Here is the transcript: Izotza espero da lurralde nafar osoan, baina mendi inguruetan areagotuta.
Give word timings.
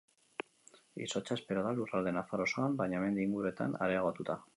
Izotza 1.07 1.35
espero 1.35 1.65
da 1.67 1.73
lurralde 1.79 2.13
nafar 2.15 2.43
osoan, 2.47 2.79
baina 2.81 3.03
mendi 3.05 3.27
inguruetan 3.27 3.77
areagotuta. 3.89 4.39